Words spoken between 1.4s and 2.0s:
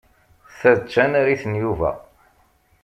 n Yuba.